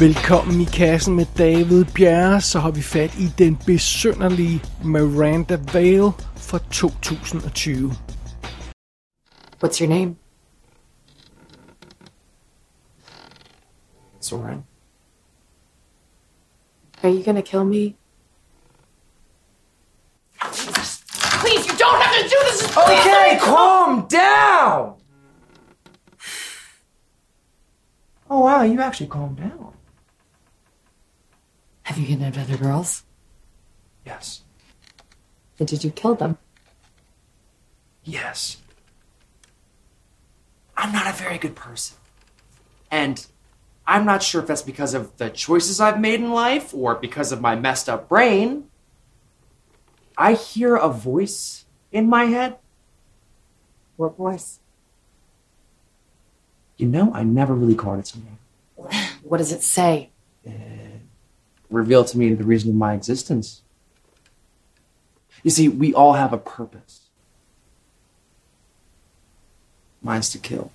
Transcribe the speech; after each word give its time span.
Velkommen 0.00 0.60
i 0.60 0.64
kassen 0.64 1.14
med 1.14 1.26
David 1.38 1.84
Bjerre, 1.94 2.40
så 2.40 2.58
har 2.58 2.70
vi 2.70 2.82
fat 2.82 3.14
i 3.18 3.32
den 3.38 3.58
besynderlige 3.66 4.62
Miranda 4.84 5.58
Vale 5.72 6.12
fra 6.36 6.58
2020. 6.58 7.92
What's 9.62 9.80
your 9.80 9.88
name? 9.88 10.16
Soren. 14.20 14.64
Are 17.02 17.12
you 17.12 17.24
gonna 17.24 17.42
kill 17.42 17.64
me? 17.64 17.96
Please, 21.42 21.66
you 21.66 21.74
don't 21.84 22.00
have 22.02 22.14
to 22.16 22.22
do 22.34 22.38
this! 22.50 22.76
Okay, 22.76 23.38
calm 23.40 24.08
down. 24.08 24.94
Oh 28.30 28.40
wow, 28.40 28.62
you 28.62 28.80
actually 28.80 29.10
calmed 29.10 29.36
down. 29.36 29.69
Have 31.90 31.98
you 31.98 32.06
kidnapped 32.06 32.38
other 32.38 32.56
girls? 32.56 33.02
Yes. 34.06 34.42
And 35.58 35.66
did 35.66 35.82
you 35.82 35.90
kill 35.90 36.14
them? 36.14 36.38
Yes. 38.04 38.58
I'm 40.76 40.92
not 40.92 41.08
a 41.08 41.12
very 41.12 41.36
good 41.36 41.56
person. 41.56 41.96
And 42.92 43.26
I'm 43.88 44.04
not 44.04 44.22
sure 44.22 44.40
if 44.40 44.46
that's 44.46 44.62
because 44.62 44.94
of 44.94 45.16
the 45.16 45.30
choices 45.30 45.80
I've 45.80 46.00
made 46.00 46.20
in 46.20 46.30
life 46.30 46.72
or 46.72 46.94
because 46.94 47.32
of 47.32 47.40
my 47.40 47.56
messed 47.56 47.88
up 47.88 48.08
brain. 48.08 48.70
I 50.16 50.34
hear 50.34 50.76
a 50.76 50.88
voice 50.88 51.64
in 51.90 52.08
my 52.08 52.26
head. 52.26 52.58
What 53.96 54.16
voice? 54.16 54.60
You 56.76 56.86
know, 56.86 57.12
I 57.12 57.24
never 57.24 57.52
really 57.52 57.74
called 57.74 57.98
it 57.98 58.06
something. 58.06 58.38
What 59.24 59.38
does 59.38 59.50
it 59.50 59.64
say? 59.64 60.10
Uh, 60.46 60.52
Reveal 61.70 62.04
to 62.04 62.18
me 62.18 62.34
the 62.34 62.44
reason 62.44 62.70
of 62.70 62.76
my 62.76 62.94
existence. 62.94 63.62
You 65.44 65.50
see, 65.50 65.68
we 65.68 65.94
all 65.94 66.12
have 66.12 66.32
a 66.32 66.38
purpose. 66.38 67.00
Mine's 70.02 70.30
to 70.32 70.38
kill. 70.38 70.70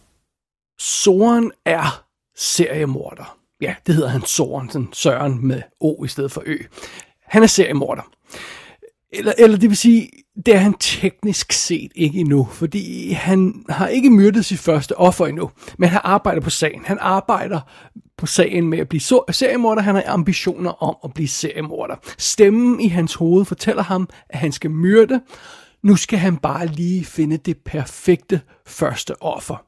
Soren 0.77 1.51
er 1.65 2.03
seriemorder. 2.35 3.37
Ja, 3.61 3.75
det 3.87 3.95
hedder 3.95 4.09
han 4.09 4.25
Soren, 4.25 4.69
sådan 4.69 4.93
Søren 4.93 5.47
med 5.47 5.61
O 5.79 6.03
i 6.03 6.07
stedet 6.07 6.31
for 6.31 6.43
Ø. 6.45 6.57
Han 7.21 7.43
er 7.43 7.47
seriemorder. 7.47 8.11
Eller, 9.17 9.33
eller 9.37 9.57
det 9.57 9.69
vil 9.69 9.77
sige, 9.77 10.09
det 10.45 10.55
er 10.55 10.57
han 10.57 10.73
teknisk 10.73 11.51
set 11.51 11.91
ikke 11.95 12.19
endnu, 12.19 12.47
fordi 12.51 13.11
han 13.11 13.65
har 13.69 13.87
ikke 13.87 14.09
myrdet 14.09 14.45
sit 14.45 14.59
første 14.59 14.97
offer 14.97 15.25
endnu, 15.25 15.51
men 15.77 15.89
han 15.89 16.01
arbejder 16.03 16.41
på 16.41 16.49
sagen. 16.49 16.81
Han 16.85 16.97
arbejder 17.01 17.59
på 18.17 18.25
sagen 18.25 18.67
med 18.67 18.79
at 18.79 18.89
blive 18.89 19.01
seriemorder. 19.31 19.81
Han 19.81 19.95
har 19.95 20.03
ambitioner 20.07 20.83
om 20.83 20.95
at 21.03 21.13
blive 21.13 21.27
seriemorder. 21.27 21.95
Stemmen 22.17 22.79
i 22.79 22.87
hans 22.87 23.13
hoved 23.13 23.45
fortæller 23.45 23.83
ham, 23.83 24.09
at 24.29 24.39
han 24.39 24.51
skal 24.51 24.71
myrde. 24.71 25.21
Nu 25.83 25.95
skal 25.95 26.19
han 26.19 26.37
bare 26.37 26.65
lige 26.65 27.05
finde 27.05 27.37
det 27.37 27.57
perfekte 27.57 28.41
første 28.67 29.21
offer. 29.21 29.65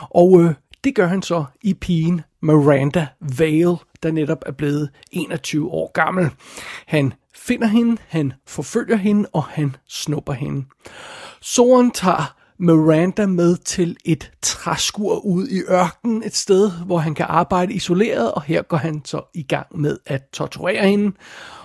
Og 0.00 0.42
øh, 0.42 0.54
det 0.84 0.94
gør 0.94 1.06
han 1.06 1.22
så 1.22 1.44
i 1.62 1.74
pigen 1.74 2.20
Miranda 2.42 3.06
Vale, 3.20 3.76
der 4.02 4.10
netop 4.10 4.42
er 4.46 4.52
blevet 4.52 4.90
21 5.12 5.70
år 5.70 5.92
gammel. 5.92 6.30
Han 6.86 7.12
finder 7.38 7.66
hende, 7.66 7.96
han 8.08 8.32
forfølger 8.46 8.96
hende, 8.96 9.28
og 9.32 9.44
han 9.44 9.76
snupper 9.88 10.32
hende. 10.32 10.64
Soren 11.40 11.90
tager 11.90 12.34
Miranda 12.58 13.26
med 13.26 13.56
til 13.56 13.96
et 14.04 14.32
træskur 14.42 15.26
ud 15.26 15.48
i 15.48 15.60
ørkenen, 15.70 16.22
et 16.22 16.34
sted, 16.36 16.70
hvor 16.86 16.98
han 16.98 17.14
kan 17.14 17.26
arbejde 17.28 17.74
isoleret, 17.74 18.32
og 18.32 18.42
her 18.42 18.62
går 18.62 18.76
han 18.76 19.04
så 19.04 19.22
i 19.34 19.42
gang 19.42 19.80
med 19.80 19.98
at 20.06 20.22
torturere 20.32 20.88
hende. 20.88 21.16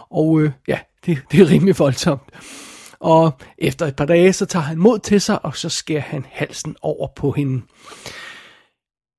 Og 0.10 0.42
øh, 0.42 0.52
ja, 0.68 0.80
det, 1.06 1.22
det 1.32 1.40
er 1.40 1.50
rimelig 1.50 1.80
voldsomt. 1.80 2.32
Og 3.00 3.32
efter 3.58 3.86
et 3.86 3.96
par 3.96 4.06
dage, 4.06 4.34
så 4.34 4.46
tager 4.46 4.64
han 4.64 4.78
mod 4.78 5.00
til 5.00 5.22
sig, 5.22 5.46
og 5.46 5.56
så 5.56 5.70
skærer 5.70 6.02
han 6.02 6.26
halsen 6.30 6.76
over 6.82 7.08
på 7.16 7.32
hende. 7.32 7.62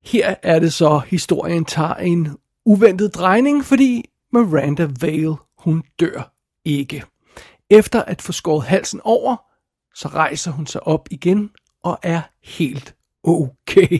Her 0.04 0.34
er 0.42 0.58
det 0.58 0.72
så, 0.72 1.00
historien 1.06 1.64
tager 1.64 1.94
en 1.94 2.28
uventet 2.66 3.14
drejning, 3.14 3.64
fordi 3.64 4.04
Miranda 4.32 4.88
Vale, 5.00 5.36
hun 5.58 5.82
dør 6.00 6.33
ikke. 6.64 7.04
Efter 7.70 8.02
at 8.02 8.22
få 8.22 8.32
skåret 8.32 8.64
halsen 8.64 9.00
over, 9.04 9.36
så 9.94 10.08
rejser 10.08 10.50
hun 10.50 10.66
sig 10.66 10.86
op 10.86 11.08
igen 11.10 11.50
og 11.82 11.98
er 12.02 12.22
helt 12.42 12.94
okay. 13.22 13.98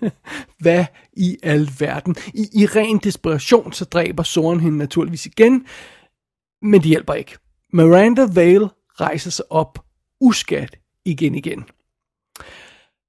Hvad 0.62 0.84
i 1.12 1.38
al 1.42 1.70
verden? 1.78 2.16
I, 2.34 2.48
I 2.52 2.66
ren 2.66 2.98
desperation, 2.98 3.72
så 3.72 3.84
dræber 3.84 4.22
Soren 4.22 4.60
hende 4.60 4.78
naturligvis 4.78 5.26
igen, 5.26 5.66
men 6.62 6.80
det 6.80 6.88
hjælper 6.88 7.14
ikke. 7.14 7.38
Miranda 7.72 8.26
Vale 8.34 8.68
rejser 9.00 9.30
sig 9.30 9.52
op 9.52 9.84
uskat 10.20 10.76
igen 11.04 11.34
igen. 11.34 11.64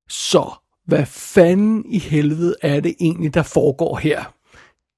Så 0.10 0.52
hvad 0.86 1.06
fanden 1.06 1.86
i 1.86 2.00
helvede 2.00 2.56
er 2.62 2.80
det 2.80 2.96
egentlig, 3.00 3.34
der 3.34 3.44
foregår 3.44 3.98
her? 3.98 4.34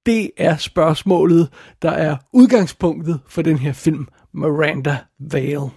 Det 0.06 0.32
er 0.38 0.58
spørgsmålet, 0.58 1.50
der 1.82 1.92
er 1.92 2.18
udgangspunktet 2.34 3.20
for 3.28 3.42
den 3.42 3.58
her 3.58 3.74
film, 3.74 4.08
Miranda 4.34 4.98
Vale. 5.20 5.70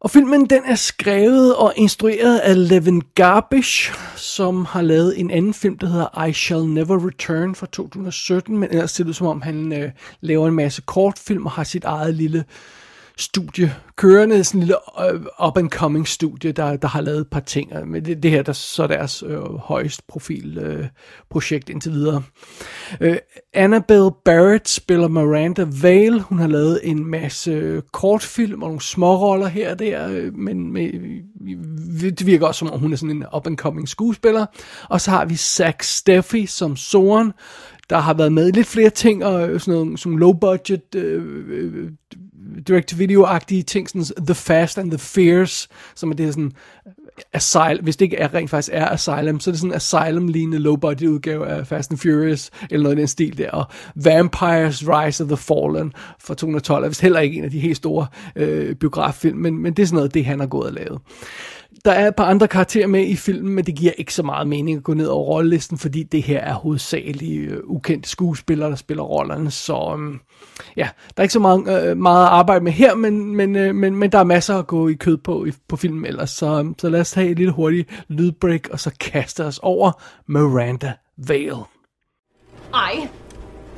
Og 0.00 0.10
filmen 0.10 0.46
den 0.46 0.62
er 0.64 0.74
skrevet 0.74 1.56
og 1.56 1.72
instrueret 1.76 2.38
af 2.38 2.68
Levin 2.68 3.02
Garbage, 3.14 3.92
som 4.16 4.64
har 4.64 4.82
lavet 4.82 5.20
en 5.20 5.30
anden 5.30 5.54
film, 5.54 5.78
der 5.78 5.86
hedder 5.86 6.24
I 6.24 6.32
Shall 6.32 6.66
Never 6.66 7.06
Return 7.06 7.54
fra 7.54 7.66
2017, 7.66 8.58
men 8.58 8.68
ellers 8.70 8.90
ser 8.90 9.04
det 9.04 9.08
ud 9.08 9.14
som 9.14 9.26
om, 9.26 9.42
han 9.42 9.72
øh, 9.72 9.90
laver 10.20 10.48
en 10.48 10.54
masse 10.54 10.82
kortfilm 10.86 11.46
og 11.46 11.52
har 11.52 11.64
sit 11.64 11.84
eget 11.84 12.14
lille 12.14 12.44
studie 13.18 13.74
kørende, 13.96 14.44
sådan 14.44 14.60
en 14.60 14.66
lille 14.66 14.76
øh, 15.14 15.20
up-and-coming 15.46 16.04
studie, 16.04 16.52
der, 16.52 16.76
der 16.76 16.88
har 16.88 17.00
lavet 17.00 17.20
et 17.20 17.30
par 17.30 17.40
ting. 17.40 17.72
Øh, 17.72 17.86
men 17.86 18.04
det, 18.04 18.22
det 18.22 18.30
her 18.30 18.42
der 18.42 18.52
så 18.52 18.82
er 18.82 18.86
deres 18.86 19.24
øh, 19.26 19.54
højst 19.54 20.06
profil 20.06 20.58
øh, 20.58 20.86
projekt 21.30 21.68
indtil 21.68 21.92
videre. 21.92 22.22
Øh, 23.00 23.16
Annabelle 23.54 24.10
Barrett 24.24 24.68
spiller 24.68 25.08
Miranda 25.08 25.66
Vale. 25.82 26.20
Hun 26.20 26.38
har 26.38 26.46
lavet 26.46 26.80
en 26.82 27.10
masse 27.10 27.82
kortfilm 27.92 28.62
og 28.62 28.68
nogle 28.68 28.82
småroller 28.82 29.46
her 29.46 29.70
og 29.70 29.78
der, 29.78 30.08
øh, 30.08 30.34
men 30.34 30.72
med, 30.72 30.90
øh, 30.94 32.10
det 32.10 32.26
virker 32.26 32.46
også 32.46 32.58
som 32.58 32.70
om 32.70 32.80
hun 32.80 32.92
er 32.92 32.96
sådan 32.96 33.16
en 33.16 33.24
up-and-coming 33.36 33.86
skuespiller. 33.86 34.46
Og 34.88 35.00
så 35.00 35.10
har 35.10 35.24
vi 35.24 35.36
Zach 35.36 35.98
Steffi 35.98 36.46
som 36.46 36.76
Soren, 36.76 37.32
der 37.90 37.98
har 37.98 38.14
været 38.14 38.32
med 38.32 38.48
i 38.48 38.50
lidt 38.50 38.66
flere 38.66 38.90
ting, 38.90 39.24
og 39.24 39.60
sådan 39.60 39.74
nogle 39.74 39.98
sådan 39.98 40.18
low-budget 40.18 40.94
øh, 40.94 41.44
øh, 41.48 41.90
direct-to-video-agtige 42.66 43.62
ting, 43.62 43.88
sådan 43.88 44.26
The 44.26 44.34
Fast 44.34 44.78
and 44.78 44.90
the 44.90 44.98
Fierce, 44.98 45.68
som 45.94 46.10
er 46.10 46.14
det 46.14 46.34
sådan, 46.34 46.52
øh, 46.86 46.92
Asylum, 47.32 47.84
hvis 47.84 47.96
det 47.96 48.04
ikke 48.04 48.16
er 48.16 48.34
rent 48.34 48.50
faktisk 48.50 48.70
er 48.72 48.88
Asylum, 48.88 49.40
så 49.40 49.50
er 49.50 49.52
det 49.52 49.60
sådan 49.60 49.70
en 49.70 49.76
Asylum-lignende 49.76 50.58
low-budget 50.58 51.08
udgave 51.08 51.46
af 51.46 51.66
Fast 51.66 51.90
and 51.90 51.98
Furious, 51.98 52.50
eller 52.70 52.82
noget 52.82 52.96
i 52.96 53.00
den 53.00 53.08
stil 53.08 53.38
der, 53.38 53.50
og 53.50 53.64
Vampires 53.94 54.88
Rise 54.88 55.24
of 55.24 55.28
the 55.28 55.36
Fallen 55.36 55.92
fra 56.20 56.34
2012, 56.34 56.84
er 56.84 56.88
vist 56.88 57.00
heller 57.00 57.20
ikke 57.20 57.38
en 57.38 57.44
af 57.44 57.50
de 57.50 57.60
helt 57.60 57.76
store 57.76 58.06
øh, 58.36 58.74
biograffilm, 58.74 59.38
men, 59.38 59.58
men 59.62 59.72
det 59.72 59.82
er 59.82 59.86
sådan 59.86 59.96
noget, 59.96 60.14
det 60.14 60.24
han 60.24 60.40
har 60.40 60.46
gået 60.46 60.66
og 60.66 60.72
lavet. 60.72 61.00
Der 61.84 61.92
er 61.92 62.08
et 62.08 62.16
par 62.16 62.24
andre 62.24 62.48
karakterer 62.48 62.86
med 62.86 63.06
i 63.06 63.16
filmen, 63.16 63.54
men 63.54 63.66
det 63.66 63.74
giver 63.74 63.92
ikke 63.98 64.14
så 64.14 64.22
meget 64.22 64.48
mening 64.48 64.76
at 64.76 64.84
gå 64.84 64.94
ned 64.94 65.06
over 65.06 65.24
rollelisten, 65.24 65.78
fordi 65.78 66.02
det 66.02 66.22
her 66.22 66.40
er 66.40 66.54
hovedsageligt 66.54 67.52
øh, 67.52 67.60
ukendte 67.64 68.08
skuespillere, 68.08 68.70
der 68.70 68.76
spiller 68.76 69.02
rollerne, 69.02 69.50
så 69.50 69.90
øhm, 69.92 70.20
ja, 70.76 70.88
der 71.08 71.20
er 71.20 71.22
ikke 71.22 71.32
så 71.32 71.40
meget, 71.40 71.88
øh, 71.90 71.96
meget 71.96 72.26
at 72.26 72.32
arbejde 72.32 72.64
med 72.64 72.72
her, 72.72 72.94
men, 72.94 73.36
men, 73.36 73.56
øh, 73.56 73.74
men, 73.74 73.96
men 73.96 74.12
der 74.12 74.18
er 74.18 74.24
masser 74.24 74.58
at 74.58 74.66
gå 74.66 74.88
i 74.88 74.94
kød 74.94 75.16
på 75.16 75.44
i, 75.44 75.52
på 75.68 75.76
filmen 75.76 76.06
ellers, 76.06 76.30
så, 76.30 76.58
øhm, 76.58 76.74
så 76.78 76.88
lad 76.88 77.00
os 77.00 77.10
tage 77.10 77.30
et 77.30 77.36
lille 77.36 77.52
hurtigt 77.52 78.04
lydbreak, 78.08 78.68
og 78.72 78.80
så 78.80 78.90
kaste 79.00 79.44
os 79.44 79.58
over 79.62 80.02
Miranda 80.26 80.92
Vale. 81.16 81.64
I 82.74 83.08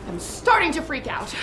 am 0.08 0.18
starting 0.18 0.74
to 0.74 0.82
freak 0.82 1.06
out. 1.20 1.36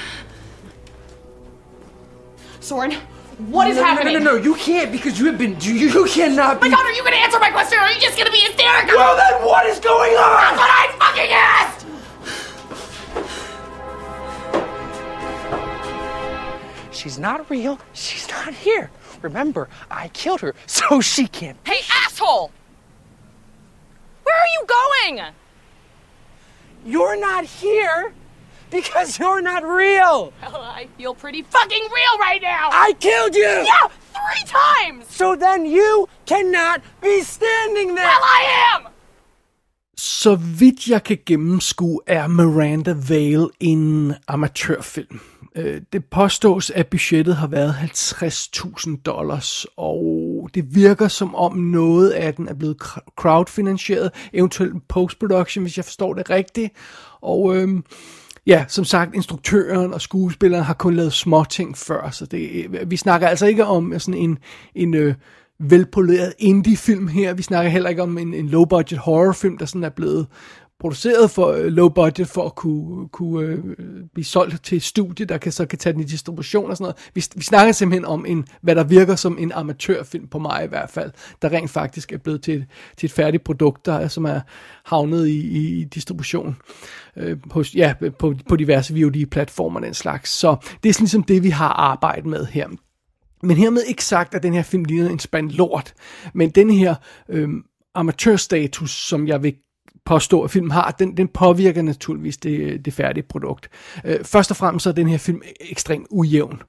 Soren, 2.59 2.91
what 3.37 3.67
is 3.67 3.77
no, 3.77 3.83
happening? 3.83 4.13
No, 4.13 4.19
no, 4.19 4.37
no, 4.37 4.43
you 4.43 4.55
can't 4.55 4.91
because 4.91 5.19
you 5.19 5.27
have 5.27 5.37
been. 5.37 5.55
You, 5.61 5.73
you 5.73 6.05
cannot 6.05 6.59
My 6.59 6.67
be. 6.67 6.73
God, 6.73 6.83
are 6.83 6.91
you 6.91 7.03
gonna 7.03 7.17
answer 7.17 7.39
my 7.39 7.51
question 7.51 7.77
or 7.77 7.81
are 7.81 7.91
you 7.91 8.01
just 8.01 8.17
gonna 8.17 8.31
be 8.31 8.39
hysterical? 8.39 8.97
Well, 8.97 9.15
then 9.15 9.45
what 9.45 9.67
is 9.67 9.79
going 9.79 10.13
on? 10.13 10.41
That's 10.41 10.57
what 10.57 10.69
I 10.71 10.87
fucking 10.97 11.31
asked! 11.31 11.85
She's 16.91 17.19
not 17.19 17.47
real. 17.51 17.79
She's 17.93 18.27
not 18.27 18.55
here. 18.55 18.89
Remember, 19.21 19.69
I 19.91 20.07
killed 20.09 20.41
her, 20.41 20.55
so 20.65 20.99
she 20.99 21.27
can't. 21.27 21.57
Hey, 21.63 21.81
asshole! 22.05 22.51
Where 24.23 24.35
are 24.35 24.47
you 24.47 24.65
going? 25.13 25.33
You're 26.85 27.17
not 27.19 27.45
here 27.45 28.13
because 28.71 29.09
you're 29.19 29.41
not 29.51 29.63
real. 29.63 30.17
Well, 30.41 30.63
I 30.81 30.87
feel 30.97 31.13
pretty 31.23 31.43
fucking 31.55 31.83
real 31.97 32.15
right 32.27 32.41
now! 32.41 32.65
I 32.87 32.89
killed 33.07 33.35
you. 33.35 33.53
Yeah, 33.73 33.87
three 34.17 34.45
times! 34.61 35.05
So 35.09 35.35
then 35.35 35.65
you 35.77 36.07
cannot 36.27 36.79
be 37.01 37.15
standing 37.23 37.87
there. 37.95 38.05
Well, 38.05 38.25
I 38.41 38.43
am! 38.75 38.81
Så 39.97 40.35
vidt 40.35 40.87
jeg 40.87 41.03
kan 41.03 41.17
gennemskue, 41.25 41.99
er 42.07 42.27
Miranda 42.27 42.93
Vale 43.09 43.49
en 43.59 44.13
amatørfilm. 44.27 45.19
Øh, 45.55 45.81
Det 45.93 46.05
påstås, 46.05 46.69
at 46.69 46.87
budgettet 46.87 47.35
har 47.35 47.47
været 47.47 47.73
50.000 47.73 49.01
dollars, 49.05 49.65
og 49.77 50.49
det 50.53 50.75
virker 50.75 51.07
som 51.07 51.35
om 51.35 51.55
noget 51.57 52.09
af 52.09 52.33
den 52.35 52.47
er 52.47 52.53
blevet 52.53 52.77
cr- 52.83 53.13
crowdfinansieret, 53.17 54.11
eventuelt 54.33 54.73
en 54.73 54.81
post-production, 54.89 55.63
hvis 55.63 55.77
jeg 55.77 55.85
forstår 55.85 56.13
det 56.13 56.29
rigtigt. 56.29 56.73
Og 57.21 57.55
øhm, 57.55 57.83
ja, 58.47 58.65
som 58.67 58.85
sagt, 58.85 59.15
instruktøren 59.15 59.93
og 59.93 60.01
skuespilleren 60.01 60.63
har 60.63 60.73
kun 60.73 60.93
lavet 60.93 61.13
små 61.13 61.43
ting 61.43 61.77
før, 61.77 62.09
så 62.09 62.25
det, 62.25 62.65
vi 62.87 62.97
snakker 62.97 63.27
altså 63.27 63.45
ikke 63.45 63.65
om 63.65 63.99
sådan 63.99 64.21
en, 64.21 64.37
en 64.75 64.93
øh, 64.93 65.15
velpoleret 65.59 66.33
indie-film 66.39 67.07
her. 67.07 67.33
Vi 67.33 67.41
snakker 67.41 67.71
heller 67.71 67.89
ikke 67.89 68.03
om 68.03 68.17
en, 68.17 68.33
en 68.33 68.49
low-budget 68.49 68.99
horrorfilm, 68.99 69.57
der 69.57 69.65
sådan 69.65 69.83
er 69.83 69.89
blevet 69.89 70.27
produceret 70.79 71.31
for 71.31 71.47
øh, 71.47 71.65
low 71.65 71.89
budget 71.89 72.27
for 72.27 72.45
at 72.45 72.55
kunne, 72.55 73.09
kunne 73.09 73.47
øh, 73.47 73.59
blive 74.13 74.25
solgt 74.25 74.63
til 74.63 74.75
et 74.75 74.83
studie, 74.83 75.25
der 75.25 75.37
kan, 75.37 75.51
så 75.51 75.65
kan 75.65 75.79
tage 75.79 75.93
den 75.93 76.01
i 76.01 76.05
distribution 76.05 76.69
og 76.69 76.77
sådan 76.77 76.83
noget. 76.83 77.09
Vi, 77.13 77.23
vi 77.35 77.43
snakker 77.43 77.71
simpelthen 77.71 78.05
om 78.05 78.25
en, 78.25 78.47
hvad 78.61 78.75
der 78.75 78.83
virker 78.83 79.15
som 79.15 79.37
en 79.39 79.51
amatørfilm 79.51 80.27
på 80.27 80.39
mig 80.39 80.63
i 80.65 80.67
hvert 80.67 80.89
fald, 80.89 81.11
der 81.41 81.49
rent 81.49 81.69
faktisk 81.69 82.11
er 82.11 82.17
blevet 82.17 82.41
til 82.41 82.55
et, 82.55 82.65
til 82.97 83.07
et 83.07 83.11
færdigt 83.11 83.43
produkt, 83.43 83.85
der, 83.85 84.07
som 84.07 84.25
er 84.25 84.39
havnet 84.85 85.27
i, 85.27 85.47
i, 85.47 85.81
i 85.81 85.83
distribution 85.83 86.55
øh, 87.15 87.37
på, 87.49 87.63
ja, 87.75 87.93
på, 88.19 88.35
på 88.49 88.55
diverse 88.55 88.93
VOD-platformer 88.93 89.79
og 89.79 89.85
den 89.85 89.93
slags. 89.93 90.29
Så 90.29 90.55
det 90.83 90.89
er 90.89 90.93
sådan 90.93 91.03
ligesom 91.03 91.23
det, 91.23 91.43
vi 91.43 91.49
har 91.49 91.69
arbejdet 91.69 92.25
med 92.25 92.45
her. 92.45 92.67
Men 93.43 93.57
hermed 93.57 93.83
ikke 93.87 94.03
sagt, 94.03 94.35
at 94.35 94.43
den 94.43 94.53
her 94.53 94.63
film 94.63 94.83
ligner 94.83 95.09
en 95.09 95.19
spand 95.19 95.49
lort. 95.49 95.93
Men 96.33 96.49
den 96.49 96.69
her 96.69 96.95
øh, 97.29 97.49
amatørstatus, 97.95 98.91
som 98.91 99.27
jeg 99.27 99.43
vil 99.43 99.53
påstå, 100.07 100.41
at 100.41 100.51
filmen 100.51 100.71
har, 100.71 100.95
den, 100.99 101.17
den 101.17 101.27
påvirker 101.27 101.81
naturligvis 101.81 102.37
det, 102.37 102.85
det 102.85 102.93
færdige 102.93 103.23
produkt. 103.23 103.69
Øh, 104.05 104.23
først 104.23 104.51
og 104.51 104.57
fremmest 104.57 104.83
så 104.83 104.89
er 104.89 104.93
den 104.93 105.07
her 105.07 105.17
film 105.17 105.41
ekstremt 105.61 106.07
ujævn. 106.09 106.61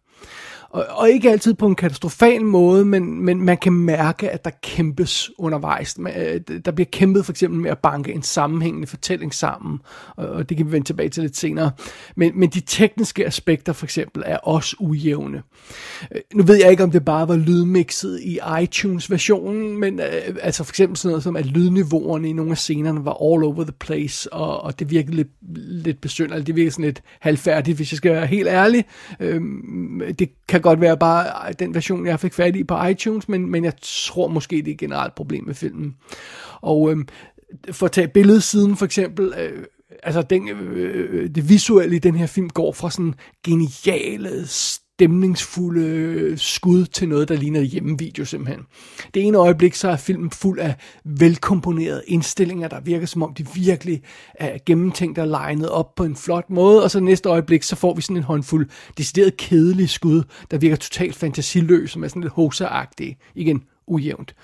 Og, 0.70 0.85
og 0.91 1.11
ikke 1.11 1.31
altid 1.31 1.55
på 1.55 1.67
en 1.67 1.75
katastrofal 1.75 2.44
måde, 2.44 2.85
men, 2.85 3.25
men 3.25 3.43
man 3.43 3.56
kan 3.56 3.73
mærke, 3.73 4.31
at 4.31 4.44
der 4.44 4.50
kæmpes 4.62 5.31
undervejs. 5.38 5.99
Man, 5.99 6.12
øh, 6.17 6.59
Der 6.65 6.70
bliver 6.70 6.88
kæmpet 6.93 7.25
for 7.25 7.32
eksempel 7.32 7.61
med 7.61 7.70
at 7.70 7.79
banke 7.79 8.12
en 8.12 8.23
sammenhængende 8.23 8.87
fortælling 8.87 9.35
sammen, 9.35 9.79
og, 10.17 10.29
og 10.29 10.49
det 10.49 10.56
kan 10.56 10.67
vi 10.67 10.73
vende 10.73 10.87
tilbage 10.87 11.09
til 11.09 11.23
lidt 11.23 11.37
senere. 11.37 11.70
Men, 12.17 12.32
men 12.35 12.50
de 12.50 12.61
tekniske 12.61 13.26
aspekter 13.26 13.73
for 13.73 13.87
eksempel 13.87 14.23
er 14.26 14.37
også 14.37 14.76
ujævne. 14.81 15.43
Øh, 16.15 16.20
nu 16.35 16.43
ved 16.43 16.56
jeg 16.56 16.71
ikke, 16.71 16.82
om 16.82 16.91
det 16.91 17.05
bare 17.05 17.29
var 17.29 17.37
lydmixet 17.37 18.21
i 18.21 18.38
iTunes-versionen, 18.62 19.81
men 19.81 20.00
øh, 20.00 20.37
altså 20.43 20.64
for 20.64 20.73
eksempel 20.73 20.97
sådan 20.97 21.11
noget 21.11 21.23
som, 21.23 21.37
at 21.37 21.47
lydniveauerne 21.47 22.29
i 22.29 22.32
nogle 22.32 22.50
af 22.50 22.59
scenerne 22.59 23.05
var 23.05 23.32
all 23.32 23.44
over 23.44 23.64
the 23.64 23.73
place, 23.81 24.32
og, 24.32 24.61
og 24.61 24.79
det 24.79 24.91
virkede 24.91 25.17
lidt, 25.17 25.29
lidt 25.85 26.00
besynderligt. 26.00 26.47
Det 26.47 26.56
virkede 26.56 26.71
sådan 26.71 26.85
lidt 26.85 27.03
halvfærdigt, 27.21 27.76
hvis 27.76 27.93
jeg 27.93 27.97
skal 27.97 28.12
være 28.12 28.26
helt 28.26 28.49
ærlig. 28.49 28.85
Øhm, 29.21 30.03
det 30.19 30.29
kan 30.49 30.57
godt 30.62 30.81
være 30.81 30.96
bare 30.96 31.52
den 31.52 31.75
version, 31.75 32.06
jeg 32.06 32.20
fik 32.20 32.34
fat 32.34 32.56
i 32.56 32.64
på 32.64 32.84
iTunes, 32.84 33.28
men, 33.28 33.50
men 33.50 33.64
jeg 33.64 33.72
tror 33.82 34.28
måske, 34.28 34.56
det 34.56 34.69
er 34.69 34.72
et 34.72 34.78
generelt 34.78 35.14
problem 35.14 35.44
med 35.44 35.55
filmen. 35.55 35.96
Og 36.60 36.90
øhm, 36.90 37.08
for 37.72 37.87
at 37.87 37.93
tage 37.93 38.08
billedsiden 38.08 38.76
for 38.76 38.84
eksempel, 38.84 39.34
øh, 39.38 39.64
altså 40.02 40.22
den, 40.22 40.49
øh, 40.49 40.72
øh, 40.72 41.14
øh 41.14 41.31
det 41.34 41.49
visuelle 41.49 41.96
i 41.96 41.99
den 41.99 42.14
her 42.14 42.26
film 42.26 42.49
går 42.49 42.72
fra 42.72 42.90
sådan 42.90 43.14
geniale, 43.44 44.46
stemningsfulde 44.99 45.87
øh, 45.87 46.39
skud 46.39 46.87
til 46.87 47.09
noget, 47.09 47.29
der 47.29 47.37
ligner 47.37 47.61
hjemmevideo 47.61 48.25
simpelthen. 48.25 48.67
Det 49.15 49.23
ene 49.23 49.39
øjeblik, 49.39 49.75
så 49.75 49.89
er 49.89 49.97
filmen 49.97 50.31
fuld 50.31 50.59
af 50.59 50.75
velkomponerede 51.05 52.03
indstillinger, 52.06 52.69
der 52.69 52.81
virker 52.81 53.06
som 53.06 53.23
om 53.23 53.35
de 53.35 53.47
virkelig 53.55 54.03
er 54.35 54.59
gennemtænkt 54.67 55.19
og 55.19 55.29
legnet 55.29 55.71
op 55.71 55.95
på 55.95 56.05
en 56.05 56.17
flot 56.17 56.50
måde, 56.50 56.83
og 56.83 56.91
så 56.91 57.00
næste 57.00 57.29
øjeblik, 57.29 57.62
så 57.62 57.77
får 57.77 57.95
vi 57.95 58.03
sådan 58.03 58.17
en 58.17 58.23
håndfuld 58.23 58.69
decideret 58.99 59.37
kedelige 59.37 59.89
skud, 59.89 60.23
der 60.50 60.59
virker 60.59 60.77
totalt 60.77 61.17
fantasiløs, 61.17 61.91
som 61.91 62.05
er 62.05 62.09
sådan 62.09 62.23
lidt 62.23 62.33
hoseragtige. 62.33 63.17
Igen, 63.35 63.62
ujævnt. 63.87 64.35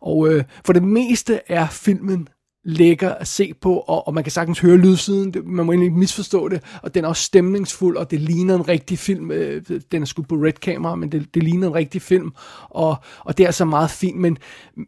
Og 0.00 0.28
øh, 0.28 0.44
for 0.64 0.72
det 0.72 0.82
meste 0.82 1.40
er 1.46 1.66
filmen 1.68 2.28
lækker 2.68 3.14
at 3.14 3.26
se 3.26 3.54
på, 3.60 3.76
og, 3.76 4.06
og 4.06 4.14
man 4.14 4.24
kan 4.24 4.30
sagtens 4.30 4.58
høre 4.58 4.76
lydsiden, 4.76 5.34
det, 5.34 5.46
man 5.46 5.66
må 5.66 5.72
egentlig 5.72 5.86
ikke 5.86 5.98
misforstå 5.98 6.48
det, 6.48 6.62
og 6.82 6.94
den 6.94 7.04
er 7.04 7.08
også 7.08 7.22
stemningsfuld, 7.22 7.96
og 7.96 8.10
det 8.10 8.20
ligner 8.20 8.54
en 8.54 8.68
rigtig 8.68 8.98
film, 8.98 9.30
øh, 9.30 9.62
den 9.92 10.02
er 10.02 10.06
skudt 10.06 10.28
på 10.28 10.34
red 10.34 10.52
camera, 10.52 10.94
men 10.94 11.12
det, 11.12 11.34
det 11.34 11.42
ligner 11.42 11.68
en 11.68 11.74
rigtig 11.74 12.02
film, 12.02 12.32
og, 12.70 12.96
og 13.20 13.38
det 13.38 13.46
er 13.46 13.50
så 13.50 13.64
meget 13.64 13.90
fint, 13.90 14.16
men, 14.16 14.38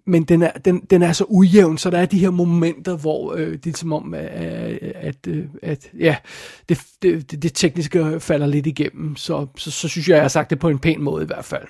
men 0.06 0.24
den, 0.24 0.42
er, 0.42 0.50
den, 0.50 0.80
den 0.90 1.02
er 1.02 1.12
så 1.12 1.24
ujævn, 1.28 1.78
så 1.78 1.90
der 1.90 1.98
er 1.98 2.06
de 2.06 2.18
her 2.18 2.30
momenter, 2.30 2.96
hvor 2.96 3.34
øh, 3.34 3.58
det 3.64 3.66
er 3.66 3.78
som 3.78 3.92
om, 3.92 4.14
at, 4.14 4.24
at, 4.24 5.26
at, 5.26 5.26
at 5.62 5.90
ja, 5.98 6.16
det, 6.68 6.78
det, 7.02 7.42
det 7.42 7.54
tekniske 7.54 8.20
falder 8.20 8.46
lidt 8.46 8.66
igennem, 8.66 9.16
så, 9.16 9.46
så, 9.56 9.70
så 9.70 9.88
synes 9.88 10.08
jeg, 10.08 10.14
jeg 10.14 10.22
har 10.22 10.28
sagt 10.28 10.50
det 10.50 10.58
på 10.58 10.68
en 10.68 10.78
pæn 10.78 11.02
måde 11.02 11.22
i 11.22 11.26
hvert 11.26 11.44
fald. 11.44 11.66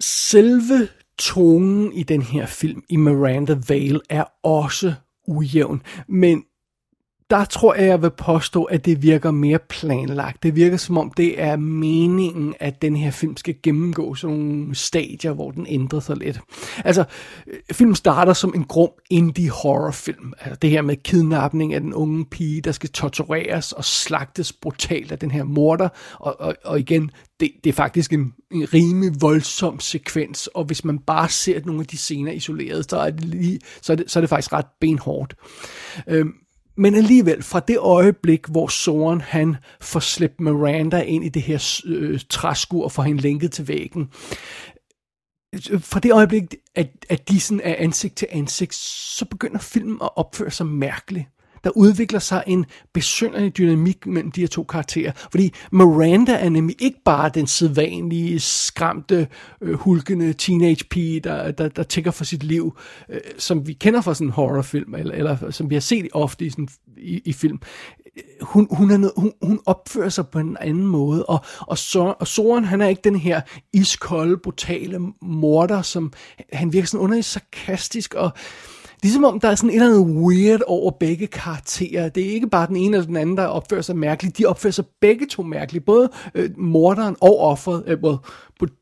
Selve 0.00 0.88
tonen 1.18 1.92
i 1.92 2.02
den 2.02 2.22
her 2.22 2.46
film, 2.46 2.82
i 2.88 2.96
Miranda 2.96 3.56
Vale, 3.68 4.00
er 4.10 4.24
også 4.42 4.94
ujævn, 5.28 5.82
men 6.08 6.44
der 7.32 7.44
tror 7.44 7.74
jeg, 7.74 7.86
jeg 7.86 8.02
vil 8.02 8.10
påstå, 8.10 8.64
at 8.64 8.84
det 8.84 9.02
virker 9.02 9.30
mere 9.30 9.58
planlagt. 9.68 10.42
Det 10.42 10.56
virker 10.56 10.76
som 10.76 10.98
om, 10.98 11.10
det 11.16 11.42
er 11.42 11.56
meningen, 11.56 12.54
at 12.60 12.82
den 12.82 12.96
her 12.96 13.10
film 13.10 13.36
skal 13.36 13.54
gennemgå 13.62 14.14
sådan 14.14 14.36
nogle 14.36 14.74
stadier, 14.74 15.32
hvor 15.32 15.50
den 15.50 15.66
ændrer 15.68 16.00
sig 16.00 16.16
lidt. 16.16 16.40
Altså, 16.84 17.04
øh, 17.46 17.58
filmen 17.72 17.94
starter 17.94 18.32
som 18.32 18.52
en 18.54 18.64
grum 18.64 18.90
indie 19.10 19.50
horrorfilm. 19.50 20.32
Altså, 20.40 20.58
det 20.62 20.70
her 20.70 20.82
med 20.82 20.96
kidnapning 20.96 21.74
af 21.74 21.80
den 21.80 21.94
unge 21.94 22.24
pige, 22.24 22.60
der 22.60 22.72
skal 22.72 22.90
tortureres 22.90 23.72
og 23.72 23.84
slagtes 23.84 24.52
brutalt 24.52 25.12
af 25.12 25.18
den 25.18 25.30
her 25.30 25.44
morder. 25.44 25.88
Og, 26.18 26.40
og, 26.40 26.54
og 26.64 26.80
igen, 26.80 27.10
det, 27.40 27.50
det 27.64 27.70
er 27.70 27.74
faktisk 27.74 28.12
en, 28.12 28.32
en 28.50 28.74
rimelig 28.74 29.12
voldsom 29.20 29.80
sekvens, 29.80 30.46
og 30.46 30.64
hvis 30.64 30.84
man 30.84 30.98
bare 30.98 31.28
ser 31.28 31.60
nogle 31.64 31.80
af 31.80 31.86
de 31.86 31.96
scener 31.96 32.32
isoleret, 32.32 32.90
så 32.90 32.96
er 32.96 33.10
det, 33.10 33.24
lige, 33.24 33.60
så 33.82 33.92
er 33.92 33.96
det, 33.96 34.10
så 34.10 34.18
er 34.18 34.20
det 34.20 34.28
faktisk 34.28 34.52
ret 34.52 34.66
benhårdt. 34.80 35.34
Øhm, 36.06 36.34
men 36.76 36.94
alligevel, 36.94 37.42
fra 37.42 37.60
det 37.60 37.78
øjeblik, 37.78 38.46
hvor 38.46 38.68
Soren 38.68 39.20
han 39.20 39.56
får 39.80 40.00
slæbt 40.00 40.40
Miranda 40.40 41.00
ind 41.00 41.24
i 41.24 41.28
det 41.28 41.42
her 41.42 41.80
øh, 41.84 42.20
træskur 42.28 42.84
og 42.84 42.92
får 42.92 43.02
hende 43.02 43.22
lænket 43.22 43.52
til 43.52 43.68
væggen, 43.68 44.08
øh, 45.54 45.80
fra 45.80 46.00
det 46.00 46.12
øjeblik, 46.12 46.54
at, 46.74 46.88
at 47.08 47.28
de 47.28 47.40
sådan 47.40 47.60
er 47.64 47.74
ansigt 47.78 48.16
til 48.16 48.28
ansigt, 48.30 48.74
så 49.18 49.24
begynder 49.24 49.58
filmen 49.58 49.98
at 50.02 50.16
opføre 50.16 50.50
sig 50.50 50.66
mærkeligt. 50.66 51.26
Der 51.64 51.70
udvikler 51.76 52.18
sig 52.18 52.44
en 52.46 52.66
besynderlig 52.92 53.56
dynamik 53.56 54.06
mellem 54.06 54.32
de 54.32 54.40
her 54.40 54.48
to 54.48 54.62
karakterer. 54.62 55.12
Fordi 55.30 55.52
Miranda 55.72 56.32
er 56.32 56.48
nemlig 56.48 56.76
ikke 56.82 56.98
bare 57.04 57.30
den 57.34 57.46
sædvanlige, 57.46 58.40
skræmte, 58.40 59.28
øh, 59.60 59.74
hulkende 59.74 60.32
teenage 60.32 60.84
pige, 60.90 61.20
der, 61.20 61.50
der, 61.50 61.68
der 61.68 61.82
tigger 61.82 62.10
for 62.10 62.24
sit 62.24 62.42
liv, 62.42 62.76
øh, 63.08 63.20
som 63.38 63.66
vi 63.66 63.72
kender 63.72 64.00
fra 64.00 64.14
sådan 64.14 64.26
en 64.26 64.32
horrorfilm, 64.32 64.94
eller, 64.94 65.14
eller 65.14 65.50
som 65.50 65.70
vi 65.70 65.74
har 65.74 65.80
set 65.80 66.08
ofte 66.12 66.44
i, 66.44 66.50
sådan, 66.50 66.68
i, 66.96 67.22
i 67.24 67.32
film. 67.32 67.60
Hun, 68.40 68.68
hun, 68.70 68.90
er 68.90 68.96
noget, 68.96 69.12
hun, 69.16 69.32
hun 69.42 69.60
opfører 69.66 70.08
sig 70.08 70.28
på 70.28 70.38
en 70.38 70.56
anden 70.60 70.86
måde, 70.86 71.26
og, 71.26 71.44
og, 71.60 71.78
så, 71.78 72.14
og 72.20 72.26
Soren, 72.26 72.64
han 72.64 72.80
er 72.80 72.88
ikke 72.88 73.00
den 73.04 73.16
her 73.16 73.40
iskolde, 73.72 74.36
brutale 74.36 74.98
morder, 75.22 75.82
som 75.82 76.12
han 76.52 76.72
virker 76.72 76.86
sådan 76.86 77.04
underligt 77.04 77.26
sarkastisk, 77.26 78.14
og 78.14 78.30
Ligesom 79.02 79.24
om 79.24 79.40
der 79.40 79.48
er 79.48 79.54
sådan 79.54 79.70
et 79.70 79.74
eller 79.74 79.86
andet 79.86 80.16
weird 80.16 80.60
over 80.66 80.90
begge 80.90 81.26
karakterer. 81.26 82.08
Det 82.08 82.26
er 82.26 82.30
ikke 82.30 82.48
bare 82.48 82.66
den 82.66 82.76
ene 82.76 82.96
eller 82.96 83.06
den 83.06 83.16
anden, 83.16 83.36
der 83.36 83.46
opfører 83.46 83.82
sig 83.82 83.96
mærkeligt. 83.96 84.38
De 84.38 84.46
opfører 84.46 84.72
sig 84.72 84.84
begge 85.00 85.26
to 85.26 85.42
mærkeligt. 85.42 85.84
Både 85.84 86.10
øh, 86.34 86.50
morderen 86.58 87.16
og 87.20 87.38
offeret, 87.38 87.84
øh, 87.86 87.98
well, 88.02 88.18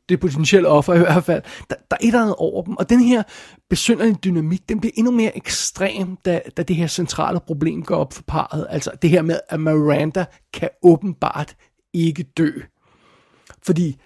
det 0.09 0.19
potentielle 0.19 0.67
offer 0.67 0.93
i 0.93 0.97
hvert 0.97 1.23
fald. 1.23 1.41
Der, 1.69 1.75
der 1.91 1.97
er 1.97 2.01
et 2.01 2.07
eller 2.07 2.21
andet 2.21 2.35
over 2.37 2.63
dem. 2.63 2.77
Og 2.77 2.89
den 2.89 2.99
her 2.99 3.23
besynderlige 3.69 4.17
dynamik, 4.23 4.69
den 4.69 4.79
bliver 4.79 4.91
endnu 4.95 5.11
mere 5.11 5.37
ekstrem, 5.37 6.17
da, 6.25 6.41
da 6.57 6.63
det 6.63 6.75
her 6.75 6.87
centrale 6.87 7.39
problem 7.39 7.83
går 7.83 7.95
op 7.95 8.13
for 8.13 8.23
parret. 8.27 8.67
Altså 8.69 8.91
det 9.01 9.09
her 9.09 9.21
med, 9.21 9.39
at 9.49 9.59
Miranda 9.59 10.25
kan 10.53 10.69
åbenbart 10.83 11.55
ikke 11.93 12.23
dø. 12.23 12.51
Fordi 13.63 14.01